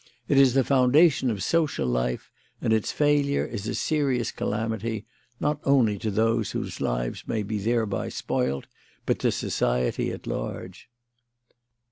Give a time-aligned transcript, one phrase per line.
[0.27, 5.05] It is the foundation of social life, and its failure is a serious calamity,
[5.39, 8.65] not only to those whose lives may be thereby spoilt,
[9.05, 10.89] but to society at large."